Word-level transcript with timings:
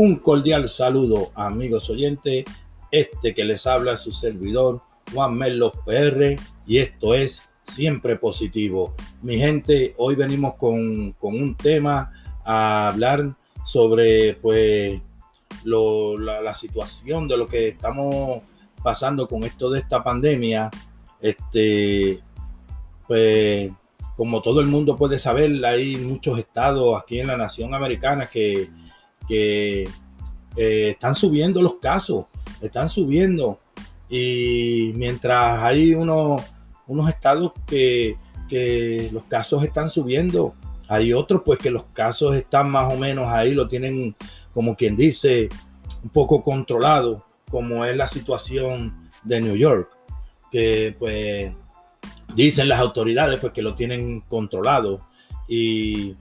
Un 0.00 0.14
cordial 0.14 0.68
saludo, 0.68 1.32
amigos 1.34 1.90
oyentes. 1.90 2.44
Este 2.88 3.34
que 3.34 3.44
les 3.44 3.66
habla 3.66 3.94
es 3.94 4.00
su 4.00 4.12
servidor, 4.12 4.80
Juan 5.12 5.36
Melo 5.36 5.72
PR, 5.72 6.36
y 6.68 6.78
esto 6.78 7.14
es 7.14 7.48
Siempre 7.64 8.14
Positivo. 8.14 8.94
Mi 9.22 9.38
gente, 9.38 9.96
hoy 9.98 10.14
venimos 10.14 10.54
con, 10.54 11.16
un 11.20 11.56
tema 11.56 12.12
a 12.44 12.90
hablar 12.90 13.34
sobre 13.64 14.34
pues 14.34 15.02
la, 15.64 16.42
la, 16.42 16.54
situación 16.54 17.26
de 17.26 17.36
lo 17.36 17.48
que 17.48 17.66
estamos 17.66 18.42
pasando 18.84 19.26
con 19.26 19.42
esto 19.42 19.68
de 19.68 19.80
esta 19.80 20.04
pandemia. 20.04 20.70
Este, 21.20 22.20
pues 23.08 23.72
como 24.16 24.40
todo 24.42 24.60
el 24.60 24.68
mundo 24.68 24.96
puede 24.96 25.18
saber, 25.18 25.64
hay 25.64 25.96
muchos 25.96 26.38
estados 26.38 26.96
aquí 27.02 27.18
en 27.18 27.26
la 27.26 27.36
nación 27.36 27.74
americana 27.74 28.26
que 28.26 28.70
que 29.28 29.82
eh, 30.56 30.90
están 30.90 31.14
subiendo 31.14 31.62
los 31.62 31.76
casos, 31.76 32.26
están 32.60 32.88
subiendo. 32.88 33.60
Y 34.08 34.92
mientras 34.94 35.62
hay 35.62 35.94
unos, 35.94 36.42
unos 36.86 37.08
estados 37.08 37.52
que, 37.66 38.16
los 39.12 39.24
casos 39.24 39.62
están 39.62 39.90
subiendo, 39.90 40.54
hay 40.88 41.12
otros 41.12 41.42
pues 41.44 41.58
que 41.58 41.70
los 41.70 41.84
casos 41.92 42.34
están 42.34 42.70
más 42.70 42.90
o 42.92 42.96
menos 42.96 43.28
ahí, 43.28 43.52
lo 43.52 43.68
tienen 43.68 44.16
como 44.54 44.74
quien 44.74 44.96
dice, 44.96 45.50
un 46.02 46.08
poco 46.08 46.42
controlado, 46.42 47.26
como 47.50 47.84
es 47.84 47.94
la 47.94 48.08
situación 48.08 49.10
de 49.22 49.42
New 49.42 49.56
York, 49.56 49.90
que 50.50 50.96
pues 50.98 51.52
dicen 52.34 52.68
las 52.68 52.80
autoridades 52.80 53.38
pues 53.38 53.52
que 53.52 53.60
lo 53.60 53.74
tienen 53.74 54.22
controlado. 54.22 55.06
Y, 55.46 56.16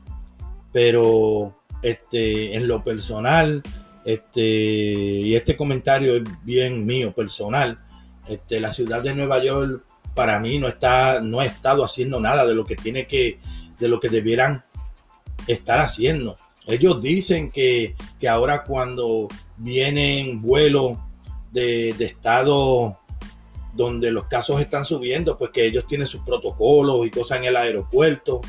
pero 0.73 1.57
este, 1.81 2.55
en 2.55 2.67
lo 2.67 2.83
personal, 2.83 3.63
este, 4.05 4.41
y 4.41 5.35
este 5.35 5.57
comentario 5.57 6.15
es 6.15 6.23
bien 6.43 6.85
mío, 6.85 7.13
personal, 7.13 7.79
este, 8.27 8.59
la 8.59 8.71
ciudad 8.71 9.01
de 9.01 9.13
Nueva 9.13 9.43
York 9.43 9.83
para 10.13 10.39
mí 10.39 10.57
no 10.57 10.67
está, 10.67 11.21
no 11.21 11.39
ha 11.39 11.45
estado 11.45 11.83
haciendo 11.83 12.19
nada 12.19 12.45
de 12.45 12.55
lo 12.55 12.65
que 12.65 12.75
tiene 12.75 13.05
que, 13.05 13.39
de 13.79 13.87
lo 13.87 13.99
que 13.99 14.09
debieran 14.09 14.63
estar 15.45 15.79
haciendo. 15.79 16.37
Ellos 16.65 17.01
dicen 17.01 17.51
que, 17.51 17.95
ahora 18.27 18.63
cuando 18.63 19.27
vienen 19.57 20.41
vuelos 20.41 20.97
de, 21.51 21.93
de 21.93 22.05
estados 22.05 22.95
donde 23.73 24.11
los 24.11 24.25
casos 24.25 24.59
están 24.59 24.83
subiendo, 24.85 25.37
pues 25.37 25.51
que 25.51 25.65
ellos 25.65 25.85
tienen 25.87 26.07
sus 26.07 26.21
protocolos 26.21 27.05
y 27.05 27.11
cosas 27.11 27.37
en 27.37 27.45
el 27.45 27.55
aeropuerto, 27.55 28.41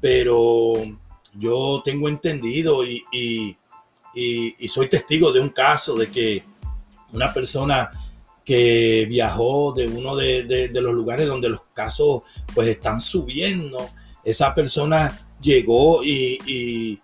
pero 0.00 0.74
yo 1.38 1.80
tengo 1.84 2.08
entendido 2.08 2.84
y, 2.84 3.56
soy 4.66 4.88
testigo 4.88 5.32
de 5.32 5.40
un 5.40 5.50
caso 5.50 5.94
de 5.94 6.10
que 6.10 6.44
una 7.12 7.32
persona 7.32 7.90
que 8.44 9.06
viajó 9.08 9.72
de 9.72 9.86
uno 9.86 10.16
de, 10.16 10.70
los 10.72 10.94
lugares 10.94 11.28
donde 11.28 11.48
los 11.48 11.60
casos 11.72 12.22
pues 12.54 12.68
están 12.68 13.00
subiendo, 13.00 13.90
esa 14.24 14.54
persona 14.54 15.28
llegó 15.40 16.02
y, 16.02 17.00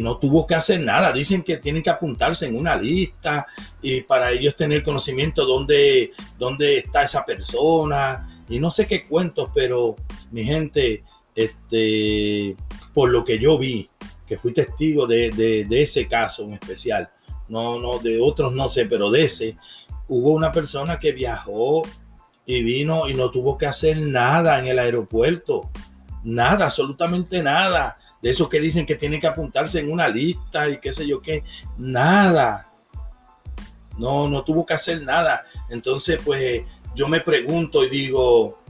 no 0.00 0.18
tuvo 0.18 0.46
que 0.46 0.54
hacer 0.54 0.80
nada. 0.80 1.12
Dicen 1.12 1.42
que 1.42 1.56
tienen 1.56 1.82
que 1.82 1.90
apuntarse 1.90 2.46
en 2.46 2.56
una 2.56 2.76
lista 2.76 3.46
y 3.82 4.02
para 4.02 4.30
ellos 4.30 4.54
tener 4.54 4.82
conocimiento 4.82 5.44
dónde, 5.44 6.12
dónde 6.38 6.78
está 6.78 7.02
esa 7.02 7.24
persona 7.24 8.44
y 8.48 8.58
no 8.58 8.70
sé 8.70 8.86
qué 8.86 9.06
cuentos, 9.06 9.50
pero 9.52 9.96
mi 10.30 10.44
gente, 10.44 11.02
este, 11.34 12.54
por 12.94 13.10
lo 13.10 13.24
que 13.24 13.38
yo 13.38 13.58
vi, 13.58 13.90
que 14.26 14.38
fui 14.38 14.52
testigo 14.52 15.06
de, 15.06 15.66
ese 15.70 16.06
caso 16.06 16.44
en 16.44 16.54
especial, 16.54 17.10
no, 17.48 17.78
no, 17.78 17.98
de 17.98 18.20
otros 18.20 18.54
no 18.54 18.68
sé, 18.68 18.86
pero 18.86 19.10
de 19.10 19.24
ese, 19.24 19.58
hubo 20.08 20.30
una 20.30 20.52
persona 20.52 20.98
que 20.98 21.12
viajó 21.12 21.82
y 22.46 22.62
vino 22.62 23.08
y 23.08 23.14
no 23.14 23.30
tuvo 23.30 23.58
que 23.58 23.66
hacer 23.66 23.98
nada 23.98 24.58
en 24.58 24.66
el 24.66 24.78
aeropuerto, 24.78 25.70
nada, 26.22 26.66
absolutamente 26.66 27.42
nada. 27.42 27.98
De 28.22 28.30
esos 28.30 28.48
que 28.48 28.60
dicen 28.60 28.86
que 28.86 28.94
tienen 28.94 29.20
que 29.20 29.26
apuntarse 29.26 29.80
en 29.80 29.92
una 29.92 30.08
lista 30.08 30.68
y 30.68 30.78
qué 30.78 30.92
sé 30.94 31.06
yo 31.06 31.20
qué, 31.20 31.44
nada. 31.76 32.70
No, 33.98 34.28
no 34.28 34.42
tuvo 34.44 34.64
que 34.64 34.72
hacer 34.72 35.02
nada. 35.02 35.44
Entonces, 35.68 36.18
pues 36.24 36.62
yo 36.94 37.06
me 37.06 37.20
pregunto 37.20 37.84
y 37.84 37.90
digo, 37.90 38.63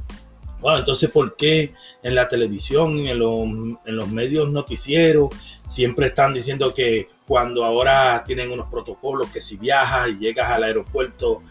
bueno, 0.65 0.79
entonces, 0.79 1.11
¿por 1.11 1.37
qué 1.37 1.75
en 2.03 2.15
la 2.15 2.27
televisión, 2.27 2.99
en 3.01 3.19
los, 3.19 3.45
en 3.85 3.97
los 3.97 4.09
medios 4.09 4.51
noticieros, 4.51 5.29
siempre 5.69 6.07
están 6.07 6.33
diciendo 6.33 6.73
que 6.73 7.11
cuando 7.27 7.67
ahora 7.67 8.25
tienen 8.25 8.51
unos 8.51 8.71
protocolos, 8.71 9.31
que 9.31 9.43
si 9.43 9.59
viajas 9.59 10.09
y 10.09 10.17
llegas 10.17 10.51
al 10.51 10.63
aeropuerto 10.63 11.43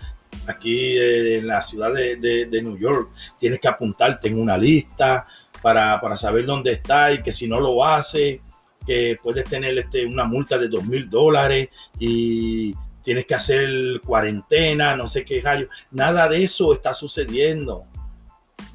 aquí 0.48 0.98
eh, 0.98 1.38
en 1.38 1.46
la 1.46 1.62
ciudad 1.62 1.94
de, 1.94 2.16
de, 2.16 2.62
New 2.64 2.76
York, 2.76 3.12
tienes 3.38 3.60
que 3.60 3.68
apuntarte 3.68 4.30
en 4.30 4.42
una 4.42 4.58
lista 4.58 5.28
para, 5.62 6.02
para 6.02 6.18
saber 6.18 6.48
dónde 6.48 6.72
está 6.72 7.14
y 7.14 7.22
que 7.22 7.32
si 7.32 7.48
no 7.48 7.60
lo 7.60 7.86
hace, 7.86 8.42
que 8.84 9.20
puedes 9.22 9.46
tener 9.46 9.78
este, 9.78 10.08
una 10.08 10.24
multa 10.24 10.58
de 10.58 10.70
dos 10.70 10.86
mil 10.86 11.08
dólares 11.08 11.70
y 12.00 12.74
tienes 13.04 13.28
que 13.28 13.36
hacer 13.36 14.02
cuarentena, 14.04 14.96
no 14.96 15.06
sé 15.06 15.24
qué 15.24 15.40
gallo. 15.40 15.68
Nada 15.92 16.28
de 16.28 16.44
eso 16.44 16.74
está 16.74 16.96
sucediendo 16.96 17.86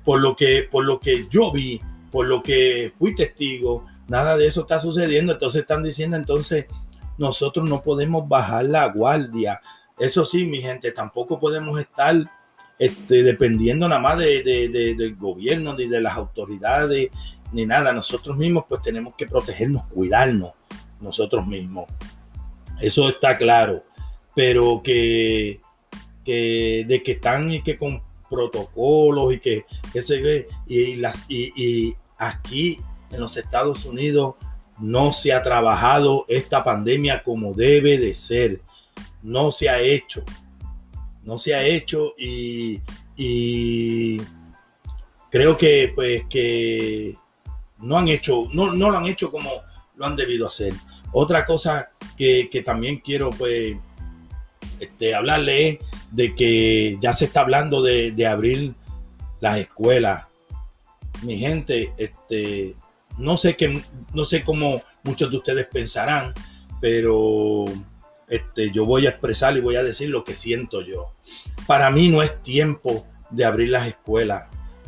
por 0.08 0.20
lo 0.20 0.34
que, 0.34 0.62
por 0.62 0.86
lo 0.86 0.98
que 0.98 1.28
yo 1.28 1.52
vi, 1.52 1.82
por 2.10 2.26
lo 2.26 2.42
que 2.42 2.94
fui 2.98 3.14
testigo, 3.14 3.84
nada 4.06 4.38
de 4.38 4.46
eso 4.46 4.62
está 4.62 4.80
sucediendo. 4.80 5.34
Entonces 5.34 5.60
están 5.60 5.82
diciendo, 5.82 6.16
entonces 6.16 6.64
nosotros 7.19 7.69
no 7.69 7.82
podemos 7.82 8.26
bajar 8.26 8.64
la 8.64 8.86
guardia. 8.88 9.60
Eso 9.98 10.24
sí, 10.24 10.47
mi 10.47 10.62
gente, 10.62 10.92
tampoco 10.92 11.38
podemos 11.38 11.78
estar 11.78 12.16
este, 12.78 13.22
dependiendo 13.22 13.86
nada 13.86 14.00
más 14.00 14.16
de, 14.16 14.42
del 14.97 15.14
gobierno, 15.14 15.74
ni 15.74 15.86
de 15.86 16.00
las 16.00 16.16
autoridades, 16.16 17.10
ni 17.52 17.66
nada. 17.66 17.92
Nosotros 17.92 18.34
mismos 18.38 18.64
pues 18.66 18.80
tenemos 18.80 19.12
que 19.14 19.26
protegernos, 19.26 19.82
cuidarnos 19.92 20.52
nosotros 21.02 21.47
mismos. 21.47 21.84
Eso 22.80 23.10
está 23.10 23.36
claro. 23.36 23.84
Pero 24.34 24.80
que, 24.82 25.60
que 26.24 26.86
de 26.88 27.02
que 27.02 27.12
están 27.12 27.52
y 27.52 27.62
que 27.62 27.76
protocolos 28.28 29.33
y 29.33 29.39
que, 29.39 29.65
se 30.03 30.21
ve. 30.21 30.49
Y, 30.66 30.97
las, 30.97 31.25
y, 31.28 31.94
aquí 32.19 32.81
en 33.11 33.21
los 33.21 33.37
Estados 33.37 33.84
Unidos 33.84 34.34
no 34.78 35.12
se 35.12 35.33
ha 35.33 35.43
trabajado 35.43 36.25
esta 36.28 36.62
pandemia 36.65 37.22
como 37.22 37.55
debe 37.55 37.99
de 37.99 38.15
ser. 38.15 38.61
No 39.22 39.50
se 39.50 39.69
ha 39.69 39.81
hecho. 39.81 40.22
No 41.22 41.39
se 41.39 41.55
ha 41.55 41.62
hecho 41.62 42.15
y, 42.16 42.81
creo 45.31 45.59
que 45.59 45.93
pues 45.95 46.25
que 46.31 47.16
no 47.78 47.99
han 47.99 48.09
hecho, 48.09 48.49
no, 48.53 48.72
no, 48.72 48.91
lo 48.91 48.97
han 48.97 49.06
hecho 49.06 49.31
como 49.31 49.50
lo 49.97 50.06
han 50.06 50.16
debido 50.16 50.47
hacer. 50.47 50.72
Otra 51.12 51.45
cosa 51.45 51.89
que, 52.16 52.49
que 52.50 52.62
también 52.62 52.99
quiero 52.99 53.31
pues 53.31 53.77
este, 54.81 55.15
hablarle 55.15 55.81
de 56.10 56.34
que 56.34 56.96
ya 57.00 57.12
se 57.12 57.26
está 57.26 57.41
hablando 57.41 57.82
de, 57.82 58.26
abrir 58.26 58.74
las 59.41 59.58
escuelas. 59.58 60.26
Mi 61.22 61.38
gente, 61.38 61.92
este, 61.96 62.76
no 63.19 63.36
sé 63.36 63.56
que, 63.56 63.82
no 64.14 64.24
sé 64.24 64.44
cómo 64.44 64.82
muchos 65.02 65.30
de 65.30 65.36
ustedes 65.36 65.66
pensarán, 65.66 66.32
pero 66.80 67.64
este, 68.28 68.70
yo 68.70 68.86
voy 68.86 69.06
a 69.06 69.10
expresar 69.10 69.56
y 69.56 69.60
voy 69.60 69.76
a 69.76 69.82
decir 69.82 70.08
lo 70.10 70.24
que 70.24 70.34
siento 70.34 70.82
yo. 70.82 71.12
Para 71.66 71.91
mí 71.91 72.08
no 72.08 72.22
es 72.22 72.42
tiempo 72.42 73.06
de 73.30 73.44
abrir 73.44 73.70
las 73.70 73.86
escuelas 73.86 74.47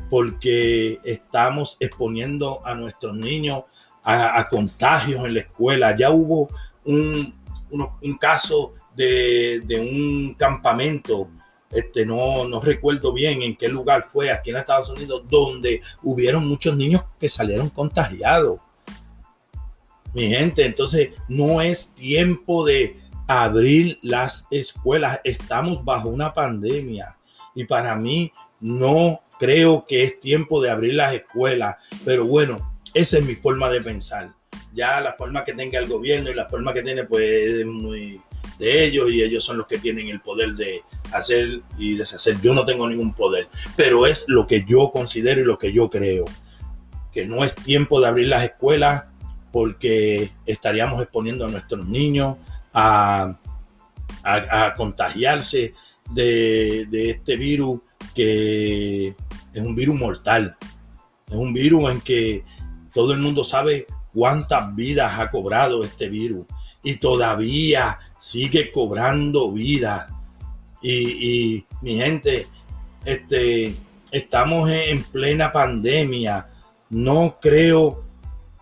porque 0.08 0.98
estamos 1.04 1.76
exponiendo 1.78 2.66
a 2.66 2.74
nuestros 2.74 3.16
niños 3.16 3.64
a, 4.02 4.48
contagios 4.48 5.24
en 5.24 5.34
la 5.34 5.40
escuela. 5.40 5.94
Ya 5.94 6.10
hubo 6.10 6.48
un, 6.84 7.34
un 7.70 8.14
caso 8.18 8.74
de, 9.04 9.78
un 9.80 10.34
campamento, 10.34 11.30
este, 11.70 12.04
no, 12.04 12.44
no 12.44 12.60
recuerdo 12.60 13.12
bien 13.12 13.42
en 13.42 13.56
qué 13.56 13.68
lugar 13.68 14.06
fue, 14.10 14.30
aquí 14.30 14.50
en 14.50 14.56
Estados 14.56 14.88
Unidos, 14.90 15.22
donde 15.28 15.80
hubieron 16.02 16.46
muchos 16.46 16.76
niños 16.76 17.02
que 17.18 17.28
salieron 17.28 17.68
contagiados. 17.70 18.60
Mi 20.12 20.28
gente, 20.28 20.64
entonces 20.64 21.10
no 21.28 21.60
es 21.60 21.94
tiempo 21.94 22.64
de 22.64 22.96
abrir 23.28 23.98
las 24.02 24.46
escuelas. 24.50 25.20
Estamos 25.22 25.84
bajo 25.84 26.08
una 26.08 26.34
pandemia 26.34 27.16
y 27.54 27.64
para 27.64 27.94
mí 27.94 28.32
no 28.58 29.20
creo 29.38 29.84
que 29.86 30.02
es 30.02 30.18
tiempo 30.18 30.60
de 30.60 30.70
abrir 30.70 30.94
las 30.94 31.14
escuelas. 31.14 31.76
Pero 32.04 32.26
bueno, 32.26 32.74
esa 32.92 33.18
es 33.18 33.24
mi 33.24 33.36
forma 33.36 33.70
de 33.70 33.80
pensar. 33.80 34.32
Ya 34.72 35.00
la 35.00 35.12
forma 35.14 35.44
que 35.44 35.52
tenga 35.52 35.78
el 35.78 35.86
gobierno 35.86 36.28
y 36.28 36.34
la 36.34 36.48
forma 36.48 36.72
que 36.72 36.82
tiene, 36.82 37.04
pues 37.04 37.22
es 37.22 37.66
muy, 37.66 38.20
de 38.60 38.84
ellos 38.84 39.10
y 39.10 39.22
ellos 39.22 39.42
son 39.42 39.56
los 39.56 39.66
que 39.66 39.78
tienen 39.78 40.08
el 40.08 40.20
poder 40.20 40.54
de 40.54 40.82
hacer 41.12 41.62
y 41.78 41.94
deshacer. 41.94 42.40
Yo 42.42 42.52
no 42.52 42.66
tengo 42.66 42.86
ningún 42.86 43.14
poder, 43.14 43.48
pero 43.74 44.06
es 44.06 44.26
lo 44.28 44.46
que 44.46 44.64
yo 44.64 44.90
considero 44.92 45.40
y 45.40 45.44
lo 45.44 45.56
que 45.56 45.72
yo 45.72 45.88
creo, 45.88 46.26
que 47.10 47.24
no 47.24 47.42
es 47.42 47.54
tiempo 47.54 48.00
de 48.00 48.08
abrir 48.08 48.28
las 48.28 48.44
escuelas 48.44 49.04
porque 49.50 50.30
estaríamos 50.44 51.02
exponiendo 51.02 51.46
a 51.46 51.48
nuestros 51.48 51.88
niños 51.88 52.36
a, 52.72 53.38
contagiarse 54.76 55.72
de, 56.10 56.86
de 56.90 57.10
este 57.10 57.36
virus 57.36 57.80
que 58.14 59.08
es 59.54 59.62
un 59.62 59.74
virus 59.74 59.96
mortal. 59.96 60.54
Es 61.30 61.36
un 61.36 61.54
virus 61.54 61.90
en 61.90 62.00
que 62.02 62.44
todo 62.92 63.14
el 63.14 63.20
mundo 63.20 63.42
sabe 63.42 63.86
cuántas 64.12 64.74
vidas 64.74 65.18
ha 65.18 65.30
cobrado 65.30 65.82
este 65.82 66.10
virus 66.10 66.44
y 66.82 66.96
todavía 66.96 67.98
sigue 68.18 68.72
cobrando 68.72 69.52
vida. 69.52 70.08
Y, 70.82 71.64
mi 71.82 71.96
gente, 71.96 72.48
este, 73.04 73.74
estamos 74.10 74.70
en 74.70 75.02
plena 75.04 75.52
pandemia. 75.52 76.48
No 76.88 77.38
creo, 77.40 78.02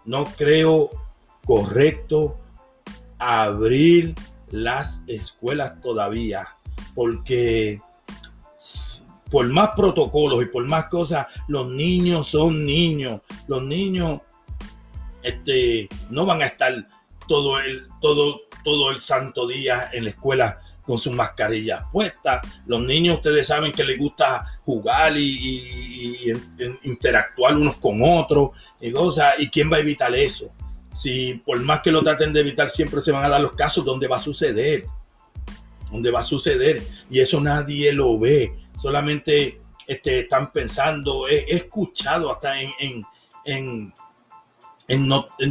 no 0.04 0.24
creo 0.24 0.90
correcto 1.44 2.36
abrir 3.18 4.14
las 4.50 5.02
escuelas 5.06 5.80
todavía, 5.80 6.48
porque 6.94 7.80
por 9.30 9.46
más 9.48 9.70
protocolos 9.76 10.42
y 10.42 10.46
por 10.46 10.64
más 10.66 10.86
cosas, 10.86 11.26
los 11.46 11.70
niños 11.70 12.28
son 12.28 12.64
niños. 12.64 13.20
Los 13.46 13.62
niños 13.62 14.20
este, 15.22 15.88
no 16.10 16.26
van 16.26 16.42
a 16.42 16.46
estar 16.46 16.88
todo 17.28 17.60
el, 17.60 17.86
todo, 18.00 18.40
todo 18.64 18.90
el 18.90 19.00
santo 19.00 19.46
día 19.46 19.90
en 19.92 20.04
la 20.04 20.10
escuela 20.10 20.60
con 20.88 20.98
sus 20.98 21.12
mascarillas 21.12 21.82
puestas. 21.92 22.40
Los 22.66 22.80
niños, 22.80 23.16
ustedes 23.16 23.46
saben 23.46 23.72
que 23.72 23.84
les 23.84 23.98
gusta 23.98 24.42
jugar 24.64 25.12
y, 25.18 26.32
interactuar 26.82 27.54
unos 27.56 27.76
con 27.76 28.00
otros 28.02 28.50
y 28.80 28.90
cosas. 28.90 29.34
¿Y 29.38 29.50
quién 29.50 29.70
va 29.70 29.76
a 29.76 29.80
evitar 29.80 30.14
eso? 30.14 30.48
Si 30.90 31.34
por 31.34 31.60
más 31.60 31.82
que 31.82 31.92
lo 31.92 32.02
traten 32.02 32.32
de 32.32 32.40
evitar, 32.40 32.70
siempre 32.70 33.02
se 33.02 33.12
van 33.12 33.22
a 33.22 33.28
dar 33.28 33.42
los 33.42 33.52
casos 33.52 33.84
donde 33.84 34.08
va 34.08 34.16
a 34.16 34.20
suceder. 34.20 34.86
Donde 35.90 36.10
va 36.10 36.20
a 36.20 36.24
suceder. 36.24 36.82
Y 37.10 37.20
eso 37.20 37.38
nadie 37.38 37.92
lo 37.92 38.18
ve. 38.18 38.56
Solamente 38.74 39.60
este, 39.86 40.20
están 40.20 40.50
pensando. 40.52 41.28
He, 41.28 41.54
escuchado 41.54 42.32
hasta 42.32 42.54
en, 42.62 43.92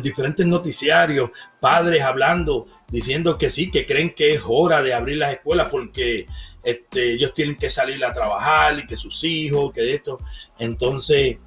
diferentes 0.02 0.46
noticiarios, 0.46 1.30
padres 1.60 2.02
hablando, 2.02 2.66
diciendo 2.90 3.38
que 3.38 3.50
sí, 3.50 3.70
que 3.70 3.86
creen 3.86 4.14
que 4.16 4.34
es 4.34 4.42
hora 4.46 4.82
de 4.82 4.94
abrir 4.94 5.18
las 5.18 5.34
escuelas 5.34 5.68
porque 5.70 6.26
este, 6.64 7.14
ellos 7.14 7.34
tienen 7.34 7.56
que 7.56 7.70
salir 7.70 8.04
a 8.04 8.12
trabajar 8.12 8.80
y 8.80 8.88
que 8.88 8.96
sus 8.96 9.24
hijos, 9.24 9.72
que 9.72 9.94
esto. 9.94 10.20
Entonces, 10.58 11.38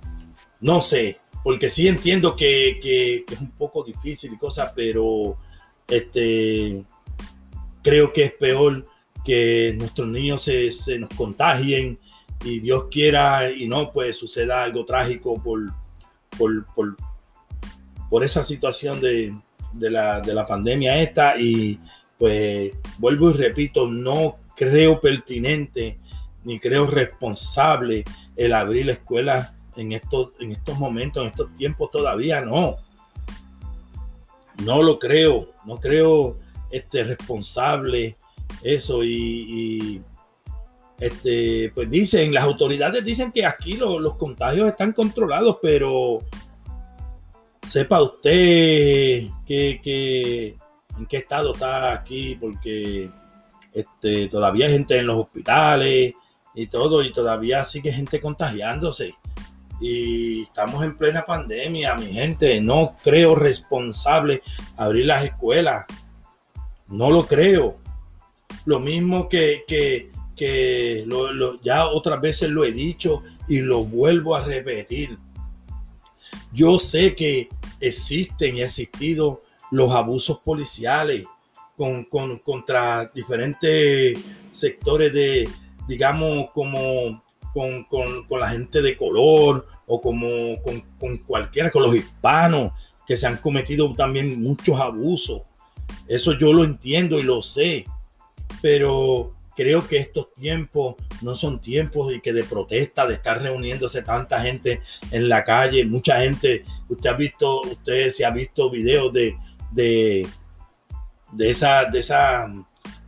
no 0.61 0.81
sé, 0.81 1.21
porque 1.43 1.69
sí 1.69 1.89
entiendo 1.89 2.37
que, 2.37 3.25
es 3.29 3.41
un 3.41 3.51
poco 3.51 3.83
difícil 3.83 4.33
y 4.33 4.39
cosas, 4.39 4.73
pero 4.75 5.37
este, 5.89 6.85
creo 7.83 8.11
que 8.13 8.25
es 8.25 8.33
peor 8.33 8.87
que 9.25 9.75
nuestros 9.77 10.09
niños 10.09 10.43
se, 10.43 10.71
se 10.71 10.99
nos 10.99 11.11
contagien 11.11 11.99
y 12.45 12.61
Dios 12.61 12.85
quiera 12.91 13.51
y 13.51 13.67
no, 13.67 13.91
pues 13.91 14.17
suceda 14.17 14.63
algo 14.63 14.85
trágico 14.85 15.43
por, 15.43 15.61
por 16.39 16.97
por 18.11 18.25
esa 18.25 18.43
situación 18.43 19.01
de, 19.01 19.33
la, 19.73 20.45
pandemia 20.47 21.01
esta 21.01 21.41
y 21.41 21.79
pues 22.19 22.73
vuelvo 22.99 23.31
y 23.31 23.35
repito, 23.35 23.87
no 23.87 24.37
creo 24.57 25.01
pertinente 25.01 25.97
ni 26.45 26.59
creo 26.59 26.87
responsable 26.87 28.05
el 28.37 28.53
abrir 28.53 28.87
la 28.87 28.93
escuela 28.93 29.55
en 29.77 29.93
estos, 29.93 30.33
en 30.41 30.51
estos 30.53 30.79
momentos, 30.79 31.23
en 31.23 31.29
estos 31.29 31.55
tiempos 31.57 31.91
todavía, 31.91 32.41
no. 32.41 32.77
No 34.65 34.83
lo 34.83 34.99
creo, 34.99 35.53
no 35.65 35.79
creo 35.79 36.37
este, 36.71 37.05
responsable 37.05 38.17
eso 38.63 39.03
y, 39.05 40.03
este, 40.99 41.73
pues 41.75 41.89
dicen, 41.89 42.35
las 42.35 42.45
autoridades 42.45 43.03
dicen 43.05 43.33
que 43.33 43.47
aquí 43.47 43.77
los 43.77 44.17
contagios 44.17 44.69
están 44.69 44.93
controlados, 44.93 45.59
pero 45.63 46.19
sepa 47.71 48.03
usted 48.03 49.29
que, 49.47 50.57
en 50.99 51.07
qué 51.07 51.17
estado 51.19 51.53
está 51.53 51.93
aquí, 51.93 52.37
porque 52.41 53.09
este, 53.73 54.27
todavía 54.27 54.67
hay 54.67 54.73
gente 54.73 54.99
en 54.99 55.07
los 55.07 55.19
hospitales 55.19 56.15
y 56.55 56.67
todo, 56.67 57.05
y 57.05 57.13
todavía 57.13 57.63
sigue 57.63 57.93
gente 57.93 58.19
contagiándose. 58.19 59.15
Y 59.81 60.43
estamos 60.43 60.83
en 60.83 60.97
plena 60.97 61.25
pandemia, 61.25 61.95
mi 61.95 62.13
gente. 62.13 62.61
No 62.61 62.97
creo 63.03 63.37
responsable 63.37 64.43
abrir 64.77 65.07
las 65.07 65.25
escuelas. 65.25 65.87
No 66.89 67.11
lo 67.11 67.27
creo. 67.27 67.79
Lo 68.65 68.81
mismo 68.81 69.29
que, 69.29 69.63
que, 69.67 70.11
ya 71.63 71.87
otras 71.87 72.21
veces 72.21 72.51
lo 72.51 72.65
he 72.65 72.73
dicho 72.73 73.23
y 73.47 73.61
lo 73.61 73.85
vuelvo 73.85 74.35
a 74.35 74.45
repetir. 74.45 75.17
Yo 76.53 76.79
sé 76.79 77.15
que 77.15 77.49
existen 77.81 78.57
y 78.57 78.61
han 78.61 78.67
existido 78.67 79.43
los 79.71 79.93
abusos 79.93 80.39
policiales 80.39 81.25
con, 81.77 82.05
contra 82.39 83.11
diferentes 83.15 84.19
sectores 84.53 85.13
de, 85.13 85.49
digamos, 85.89 86.51
como 86.51 87.23
con, 87.55 87.87
la 88.39 88.51
gente 88.51 88.83
de 88.83 88.97
color 88.97 89.67
o 89.87 90.01
como 90.01 90.61
con, 90.63 90.81
con, 90.99 91.19
cualquiera, 91.19 91.71
con 91.71 91.83
los 91.83 91.95
hispanos, 91.95 92.73
que 93.07 93.17
se 93.17 93.27
han 93.27 93.39
cometido 93.39 93.93
también 93.95 94.41
muchos 94.43 94.79
abusos. 94.79 95.43
Eso 96.07 96.37
yo 96.37 96.53
lo 96.53 96.65
entiendo 96.65 97.19
y 97.19 97.23
lo 97.23 97.43
sé, 97.43 97.85
pero 98.63 99.35
creo 99.57 99.87
que 99.87 99.99
estos 99.99 100.33
tiempos 100.35 100.97
no 101.23 101.35
son 101.35 101.61
tiempos 101.61 102.13
que 102.23 102.33
de 102.33 102.45
protesta, 102.45 103.07
de 103.07 103.15
estar 103.15 103.43
reuniéndose 103.43 104.03
tanta 104.03 104.41
gente 104.41 104.81
en 105.11 105.29
la 105.29 105.45
calle, 105.45 105.85
mucha 105.85 106.21
gente, 106.21 106.65
usted 106.89 107.11
ha 107.11 107.15
visto, 107.15 107.63
usted 107.63 108.11
se 108.11 108.25
ha 108.25 108.31
visto 108.31 108.71
videos 108.71 109.13
de, 109.13 109.37
de, 109.71 110.27
de 111.33 111.51
esa, 111.51 111.85
de 111.85 111.99
esa 111.99 112.47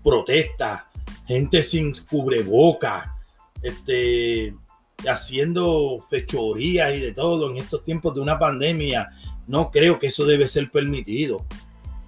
protesta, 0.02 0.90
gente 1.26 1.62
sin 1.62 1.92
cubreboca, 2.08 3.16
este, 3.62 4.54
haciendo 5.08 6.04
fechorías 6.08 6.94
y 6.94 7.00
de 7.00 7.12
todo 7.12 7.50
en 7.50 7.56
estos 7.56 7.82
tiempos 7.84 8.14
de 8.14 8.20
una 8.20 8.38
pandemia. 8.38 9.10
No 9.46 9.70
creo 9.70 9.98
que 9.98 10.08
eso 10.08 10.24
debe 10.24 10.46
ser 10.46 10.70
permitido. 10.70 11.44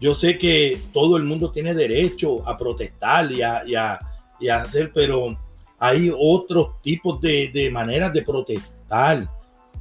Yo 0.00 0.14
sé 0.14 0.38
que 0.38 0.78
todo 0.92 1.16
el 1.16 1.24
mundo 1.24 1.50
tiene 1.50 1.74
derecho 1.74 2.46
a 2.48 2.56
protestar 2.56 3.30
y 3.32 3.42
a, 3.42 3.62
y 3.64 4.48
a 4.48 4.56
hacer, 4.56 4.92
pero 4.92 5.38
hay 5.84 6.10
otros 6.16 6.80
tipos 6.80 7.20
de, 7.20 7.68
maneras 7.70 8.10
de 8.10 8.22
protestar 8.22 9.28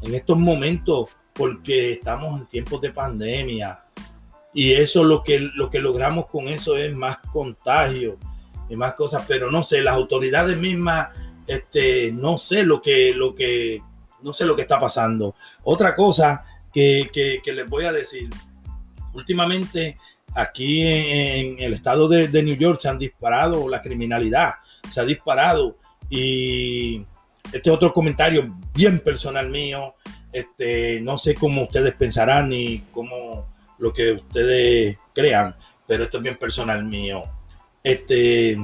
en 0.02 0.14
estos 0.14 0.38
momentos 0.38 1.10
porque 1.32 1.94
estamos 1.94 2.42
en 2.42 2.46
tiempos 2.48 2.82
de 2.82 2.92
pandemia. 2.92 3.80
Y 4.54 4.74
eso 4.74 5.06
lo 5.06 5.24
que, 5.24 5.40
lo 5.40 5.70
que 5.70 5.80
logramos 5.80 6.26
con 6.28 6.50
eso 6.50 6.76
es 6.76 6.94
más 6.94 7.20
contagio 7.32 8.18
y 8.68 8.76
más 8.76 8.96
cosas, 8.96 9.24
pero 9.26 9.50
no 9.50 9.64
sé, 9.64 9.82
las 9.82 9.96
autoridades 9.96 10.58
mismas, 10.58 11.08
este, 11.48 12.12
no 12.12 12.38
sé 12.38 12.64
lo 12.64 12.82
que, 12.82 13.14
lo 13.16 13.34
que, 13.34 13.82
no 14.22 14.34
sé 14.34 14.46
lo 14.46 14.58
que 14.58 14.64
está 14.64 14.82
pasando. 14.82 15.36
Otra 15.64 15.96
cosa 15.96 16.44
que, 16.74 17.10
que 17.42 17.54
les 17.54 17.70
voy 17.70 17.86
a 17.86 17.94
decir, 17.94 18.30
últimamente 19.14 19.98
aquí 20.36 20.82
en, 20.82 21.60
el 21.60 21.74
estado 21.74 22.08
de, 22.08 22.44
New 22.44 22.56
York 22.56 22.80
se 22.80 22.90
han 22.90 22.98
disparado 22.98 23.70
la 23.70 23.82
criminalidad, 23.82 24.56
se 24.90 25.00
ha 25.00 25.06
disparado 25.06 25.78
y 26.10 27.06
este 27.52 27.70
otro 27.70 27.94
comentario 27.94 28.56
bien 28.74 29.00
personal 29.00 29.50
mío, 29.50 29.94
este, 30.32 31.00
no 31.02 31.18
sé 31.18 31.36
cómo 31.36 31.64
ustedes 31.64 31.94
pensarán 31.96 32.50
ni 32.50 32.80
cómo 32.92 33.48
lo 33.78 33.94
que 33.94 34.14
ustedes 34.14 34.98
crean, 35.14 35.56
pero 35.88 36.04
esto 36.06 36.18
es 36.18 36.24
bien 36.24 36.36
personal 36.36 36.84
mío. 36.84 37.24
Este, 37.84 38.58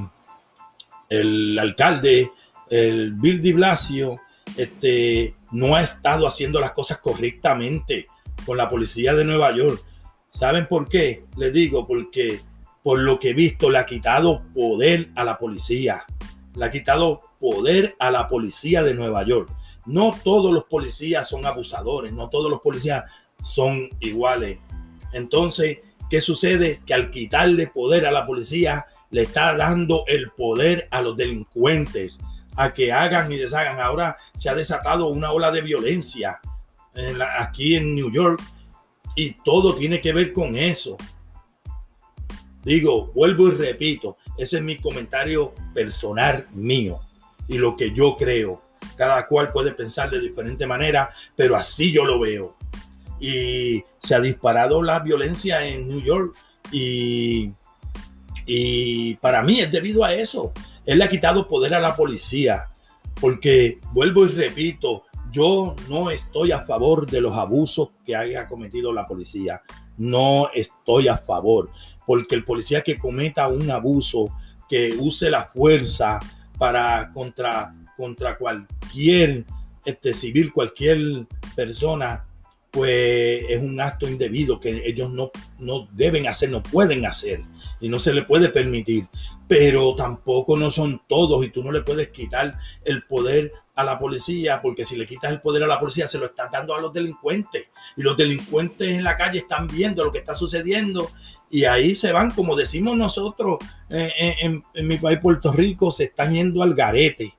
el 1.08 1.58
alcalde, 1.58 2.30
el 2.68 3.12
Bill 3.12 3.42
de 3.42 3.52
Blasio, 3.52 4.20
este, 4.56 5.34
no 5.52 5.76
ha 5.76 5.82
estado 5.82 6.26
haciendo 6.26 6.60
las 6.60 6.72
cosas 6.72 6.98
correctamente 6.98 8.06
con 8.46 8.56
la 8.56 8.68
policía 8.68 9.14
de 9.14 9.24
Nueva 9.24 9.54
York 9.54 9.84
¿Saben 10.30 10.66
por 10.66 10.88
qué? 10.88 11.24
Les 11.36 11.52
digo, 11.52 11.86
porque 11.86 12.40
por 12.84 13.00
lo 13.00 13.18
que 13.18 13.30
he 13.30 13.34
visto 13.34 13.68
le 13.68 13.78
ha 13.78 13.86
quitado 13.86 14.42
poder 14.54 15.10
a 15.16 15.24
la 15.24 15.38
policía. 15.38 16.04
Le 16.54 16.64
ha 16.64 16.70
quitado 16.70 17.20
poder 17.38 17.96
a 17.98 18.10
la 18.10 18.26
policía 18.28 18.82
de 18.82 18.94
Nueva 18.94 19.24
York. 19.24 19.50
No 19.86 20.14
todos 20.22 20.52
los 20.52 20.64
policías 20.64 21.28
son 21.28 21.46
abusadores, 21.46 22.12
no 22.12 22.28
todos 22.28 22.50
los 22.50 22.60
policías 22.60 23.04
son 23.42 23.88
iguales. 24.00 24.58
Entonces, 25.12 25.78
¿qué 26.08 26.20
sucede? 26.20 26.80
Que 26.86 26.94
al 26.94 27.10
quitarle 27.10 27.66
poder 27.66 28.06
a 28.06 28.12
la 28.12 28.26
policía, 28.26 28.86
le 29.10 29.22
está 29.22 29.56
dando 29.56 30.04
el 30.06 30.30
poder 30.30 30.88
a 30.90 31.02
los 31.02 31.16
delincuentes 31.16 32.18
a 32.56 32.74
que 32.74 32.92
hagan 32.92 33.32
y 33.32 33.36
deshagan. 33.36 33.80
Ahora 33.80 34.16
se 34.34 34.50
ha 34.50 34.54
desatado 34.54 35.08
una 35.08 35.32
ola 35.32 35.50
de 35.50 35.62
violencia 35.62 36.40
aquí 37.38 37.76
en 37.76 37.94
New 37.94 38.10
York 38.10 38.42
y 39.14 39.32
todo 39.44 39.74
tiene 39.74 40.00
que 40.00 40.12
ver 40.12 40.32
con 40.32 40.56
eso. 40.56 40.96
Digo, 42.64 43.10
vuelvo 43.14 43.48
y 43.48 43.52
repito, 43.52 44.16
ese 44.36 44.58
es 44.58 44.62
mi 44.62 44.76
comentario 44.76 45.54
personal 45.72 46.46
mío 46.52 47.00
y 47.48 47.58
lo 47.58 47.76
que 47.76 47.92
yo 47.92 48.16
creo. 48.16 48.62
Cada 48.96 49.26
cual 49.26 49.50
puede 49.50 49.72
pensar 49.72 50.10
de 50.10 50.20
diferente 50.20 50.66
manera, 50.66 51.10
pero 51.36 51.56
así 51.56 51.92
yo 51.92 52.04
lo 52.04 52.20
veo. 52.20 52.56
Y 53.18 53.82
se 54.02 54.14
ha 54.14 54.20
disparado 54.20 54.82
la 54.82 55.00
violencia 55.00 55.66
en 55.66 55.88
New 55.88 56.00
York 56.00 56.34
y, 56.70 57.52
y 58.46 59.14
para 59.16 59.42
mí 59.42 59.60
es 59.60 59.70
debido 59.70 60.04
a 60.04 60.14
eso. 60.14 60.52
Él 60.86 60.98
le 60.98 61.04
ha 61.04 61.08
quitado 61.08 61.46
poder 61.46 61.74
a 61.74 61.80
la 61.80 61.96
policía, 61.96 62.68
porque 63.20 63.78
vuelvo 63.92 64.24
y 64.24 64.28
repito, 64.28 65.04
yo 65.30 65.76
no 65.88 66.10
estoy 66.10 66.52
a 66.52 66.64
favor 66.64 67.06
de 67.06 67.20
los 67.20 67.36
abusos 67.36 67.90
que 68.04 68.16
haya 68.16 68.48
cometido 68.48 68.92
la 68.92 69.06
policía. 69.06 69.62
No 70.00 70.48
estoy 70.54 71.08
a 71.08 71.18
favor, 71.18 71.68
porque 72.06 72.34
el 72.34 72.44
policía 72.44 72.82
que 72.82 72.98
cometa 72.98 73.48
un 73.48 73.70
abuso, 73.70 74.34
que 74.66 74.94
use 74.98 75.30
la 75.30 75.44
fuerza 75.44 76.18
para 76.58 77.10
contra, 77.12 77.74
contra 77.98 78.38
cualquier 78.38 79.44
este, 79.84 80.14
civil, 80.14 80.54
cualquier 80.54 81.26
persona, 81.54 82.24
pues 82.70 83.44
es 83.48 83.62
un 83.62 83.78
acto 83.78 84.08
indebido 84.08 84.58
que 84.58 84.88
ellos 84.88 85.10
no, 85.10 85.32
no 85.58 85.86
deben 85.92 86.26
hacer, 86.28 86.48
no 86.48 86.62
pueden 86.62 87.04
hacer 87.04 87.42
y 87.80 87.88
no 87.88 87.98
se 87.98 88.12
le 88.12 88.22
puede 88.22 88.48
permitir. 88.50 89.08
Pero 89.48 89.94
tampoco 89.94 90.56
no 90.56 90.70
son 90.70 91.02
todos 91.08 91.44
y 91.44 91.50
tú 91.50 91.62
no 91.62 91.72
le 91.72 91.82
puedes 91.82 92.08
quitar 92.08 92.58
el 92.84 93.04
poder 93.04 93.52
a 93.74 93.84
la 93.84 93.98
policía, 93.98 94.60
porque 94.60 94.84
si 94.84 94.96
le 94.96 95.06
quitas 95.06 95.30
el 95.30 95.40
poder 95.40 95.62
a 95.62 95.66
la 95.66 95.78
policía 95.78 96.06
se 96.06 96.18
lo 96.18 96.26
estás 96.26 96.50
dando 96.50 96.74
a 96.74 96.80
los 96.80 96.92
delincuentes. 96.92 97.68
Y 97.96 98.02
los 98.02 98.16
delincuentes 98.16 98.88
en 98.88 99.04
la 99.04 99.16
calle 99.16 99.40
están 99.40 99.66
viendo 99.66 100.04
lo 100.04 100.12
que 100.12 100.18
está 100.18 100.34
sucediendo 100.34 101.10
y 101.50 101.64
ahí 101.64 101.96
se 101.96 102.12
van, 102.12 102.30
como 102.30 102.54
decimos 102.54 102.96
nosotros 102.96 103.58
eh, 103.88 104.36
en, 104.40 104.86
mi 104.86 104.98
país, 104.98 105.18
Puerto 105.20 105.52
Rico, 105.52 105.90
se 105.90 106.04
están 106.04 106.32
yendo 106.32 106.62
al 106.62 106.74
garete 106.74 107.34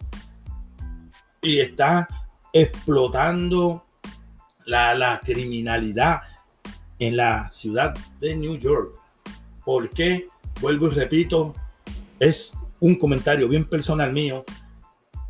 y 1.42 1.60
está 1.60 2.08
explotando 2.52 3.86
la, 4.66 4.94
la 4.94 5.22
criminalidad 5.24 6.22
en 7.00 7.16
la 7.16 7.50
ciudad 7.50 7.94
de 8.20 8.36
New 8.36 8.58
York. 8.58 9.01
Porque, 9.64 10.28
vuelvo 10.60 10.88
y 10.88 10.92
repito, 10.92 11.56
es 12.20 12.54
un 12.80 12.96
comentario 12.96 13.48
bien 13.48 13.66
personal 13.66 14.12
mío. 14.12 14.44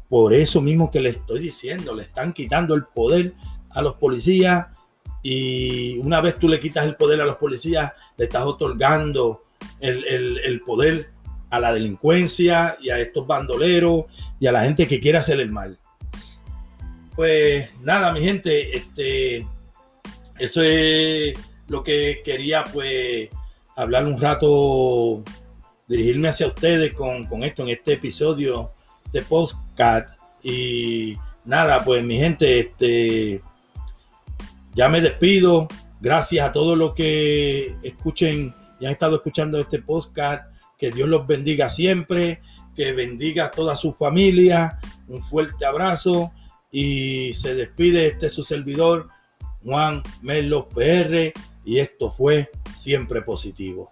Por 0.10 0.34
eso 0.34 0.62
mismo 0.62 0.92
que 0.92 1.00
le 1.00 1.10
estoy 1.10 1.40
diciendo, 1.40 1.94
le 1.94 2.04
están 2.04 2.34
quitando 2.34 2.74
el 2.76 2.86
poder 2.86 3.34
a 3.70 3.82
los 3.82 3.96
policías 3.96 4.68
y 5.24 5.98
una 6.00 6.20
vez 6.20 6.38
tú 6.38 6.48
le 6.48 6.60
quitas 6.60 6.86
el 6.86 6.96
poder 6.96 7.22
a 7.22 7.26
los 7.26 7.36
policías, 7.36 7.92
le 8.18 8.26
estás 8.26 8.44
otorgando 8.44 9.44
el, 9.80 10.62
poder 10.66 11.12
a 11.50 11.60
la 11.60 11.74
delincuencia 11.74 12.78
y 12.82 12.90
a 12.90 13.00
estos 13.00 13.28
bandoleros 13.28 14.06
y 14.40 14.48
a 14.48 14.52
la 14.52 14.64
gente 14.64 14.88
que 14.88 15.00
quiere 15.00 15.20
hacer 15.20 15.40
el 15.40 15.50
mal. 15.50 15.78
Pues 17.16 17.70
nada, 17.82 18.12
mi 18.12 18.22
gente, 18.22 18.76
este, 18.76 19.46
eso 20.40 20.62
es 20.64 21.38
lo 21.68 21.84
que 21.84 22.22
quería 22.24 22.64
pues 22.64 23.30
hablar 23.76 24.06
un 24.06 24.20
rato, 24.20 25.24
dirigirme 25.88 26.30
hacia 26.30 26.48
ustedes 26.48 26.94
con, 26.94 27.26
con 27.26 27.44
esto 27.44 27.64
en 27.64 27.70
este 27.70 27.94
episodio 27.94 28.72
de 29.12 29.22
Postcat. 29.22 30.10
Y 30.44 31.18
nada, 31.46 31.84
pues 31.84 32.04
mi 32.04 32.18
gente, 32.18 32.60
este 32.60 33.42
ya 34.74 34.90
me 34.90 35.02
despido. 35.02 35.68
Gracias 36.00 36.48
a 36.48 36.52
todos 36.52 36.78
los 36.78 36.94
que 36.94 37.76
escuchen 37.84 38.56
y 38.80 38.86
han 38.86 38.94
estado 38.94 39.18
escuchando 39.18 39.60
este 39.60 39.80
podcast. 39.80 40.46
Que 40.78 40.92
Dios 40.92 41.08
los 41.08 41.28
bendiga 41.28 41.70
siempre. 41.70 42.42
Que 42.76 42.94
bendiga 42.94 43.46
a 43.46 43.52
toda 43.52 43.76
su 43.76 43.94
familia. 43.94 44.80
Un 45.08 45.22
fuerte 45.24 45.66
abrazo. 45.66 46.32
Y 46.72 47.34
se 47.34 47.54
despide 47.54 48.08
este 48.08 48.30
su 48.30 48.44
servidor, 48.44 49.10
Juan 49.64 50.02
Melo 50.22 50.70
PR. 50.70 51.34
Y 51.64 51.80
esto 51.80 52.12
fue 52.12 52.50
siempre 52.74 53.22
positivo. 53.22 53.92